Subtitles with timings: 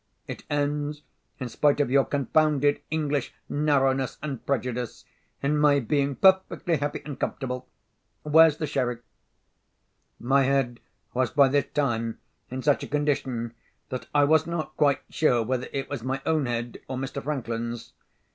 [0.27, 1.03] It ends,
[1.37, 5.05] in spite of your confounded English narrowness and prejudice,
[5.43, 7.67] in my being perfectly happy and comfortable.
[8.23, 8.97] Where's the sherry?"
[10.19, 10.79] My head
[11.13, 12.17] was by this time
[12.49, 13.53] in such a condition,
[13.89, 17.21] that I was not quite sure whether it was my own head, or Mr.
[17.23, 17.93] Franklin's.